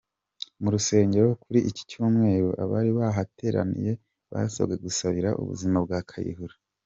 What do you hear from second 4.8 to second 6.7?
gusabira ubuzima bwa Kayihura.